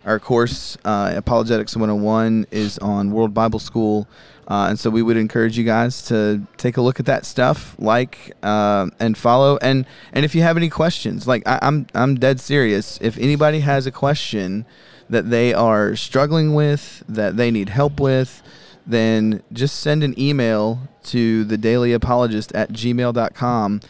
[0.06, 4.08] Our course, uh, Apologetics 101, is on World Bible School.
[4.48, 7.76] Uh, and so we would encourage you guys to take a look at that stuff,
[7.80, 9.58] like uh, and follow.
[9.62, 12.98] And and if you have any questions, like I, I'm I'm dead serious.
[13.02, 14.66] If anybody has a question
[15.10, 18.42] that they are struggling with, that they need help with,
[18.86, 23.82] then just send an email to the daily apologist at gmail.com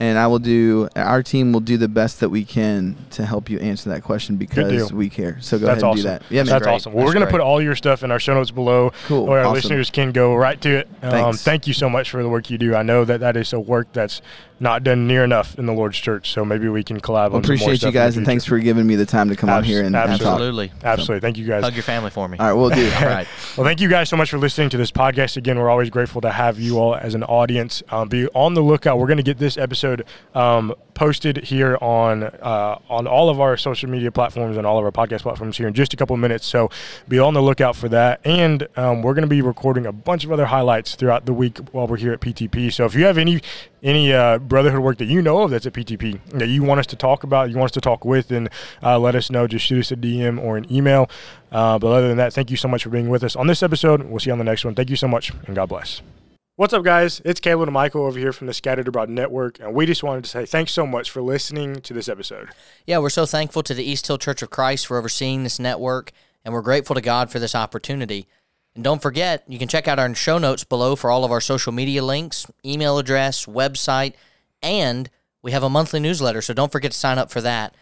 [0.00, 3.50] and I will do our team will do the best that we can to help
[3.50, 5.36] you answer that question because we care.
[5.40, 5.96] So go That's ahead and awesome.
[5.96, 6.22] do that.
[6.30, 6.46] Yeah, man.
[6.46, 6.74] That's great.
[6.74, 6.92] awesome.
[6.94, 8.92] Well, we're going to put all your stuff in our show notes below.
[9.06, 9.26] Cool.
[9.26, 9.54] Where our Awesome.
[9.54, 10.88] listeners can go right to it.
[11.02, 12.74] Um, thank you so much for the work you do.
[12.74, 14.22] I know that that is a work that's
[14.60, 16.32] not done near enough in the Lord's church.
[16.32, 18.44] So maybe we can collab Well, on some more appreciate stuff you guys and thanks
[18.44, 20.32] for giving me the time to come on Abs- here and, and talk.
[20.32, 20.70] Absolutely.
[20.84, 21.20] Absolutely.
[21.20, 21.64] Thank you guys.
[21.64, 22.38] Hug your family for me.
[22.38, 22.84] All right, we'll do.
[22.98, 23.26] All right.
[23.56, 25.36] Well, thank you guys so much for listening to this podcast.
[25.36, 27.82] Again, we're always grateful to have you all as an audience.
[27.88, 28.98] Um, be on the lookout.
[28.98, 33.56] We're going to get this episode um, posted here on uh, on all of our
[33.56, 36.20] social media platforms and all of our podcast platforms here in just a couple of
[36.20, 36.46] minutes.
[36.46, 36.70] So
[37.08, 38.20] be on the lookout for that.
[38.24, 41.58] And um, we're going to be recording a bunch of other highlights throughout the week
[41.72, 42.72] while we're here at PTP.
[42.72, 43.40] So if you have any
[43.82, 46.86] any uh, brotherhood work that you know of that's at PTP that you want us
[46.88, 48.50] to talk about, you want us to talk with, then
[48.82, 49.46] uh, let us know.
[49.46, 51.08] Just shoot us a DM or an email.
[51.50, 53.62] Uh, but other than that, thank you so much for being with us on this
[53.62, 54.02] episode.
[54.02, 54.74] We'll see you on the next one.
[54.74, 56.02] Thank you so much, and God bless.
[56.56, 57.22] What's up, guys?
[57.24, 60.24] It's Caleb and Michael over here from the Scattered Abroad Network, and we just wanted
[60.24, 62.50] to say thanks so much for listening to this episode.
[62.86, 66.10] Yeah, we're so thankful to the East Hill Church of Christ for overseeing this network,
[66.44, 68.26] and we're grateful to God for this opportunity.
[68.74, 71.40] And don't forget, you can check out our show notes below for all of our
[71.40, 74.12] social media links, email address, website,
[74.62, 75.10] and
[75.42, 77.74] we have a monthly newsletter, so don't forget to sign up for that.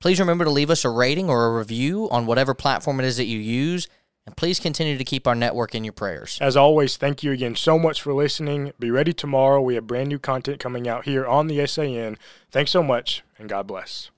[0.00, 3.16] Please remember to leave us a rating or a review on whatever platform it is
[3.16, 3.88] that you use,
[4.26, 6.36] and please continue to keep our network in your prayers.
[6.40, 8.72] As always, thank you again so much for listening.
[8.78, 9.60] Be ready tomorrow.
[9.62, 12.18] We have brand new content coming out here on the SAN.
[12.50, 14.10] Thanks so much, and God bless.